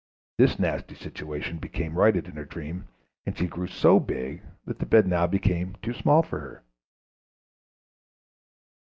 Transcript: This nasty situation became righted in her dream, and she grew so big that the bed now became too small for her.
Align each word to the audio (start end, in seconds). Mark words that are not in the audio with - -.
This 0.39 0.57
nasty 0.57 0.95
situation 0.95 1.59
became 1.59 1.93
righted 1.95 2.25
in 2.27 2.31
her 2.35 2.43
dream, 2.43 2.87
and 3.27 3.37
she 3.37 3.45
grew 3.45 3.67
so 3.67 3.99
big 3.99 4.41
that 4.65 4.79
the 4.79 4.87
bed 4.87 5.05
now 5.05 5.27
became 5.27 5.75
too 5.83 5.93
small 5.93 6.23
for 6.23 6.39
her. 6.39 6.63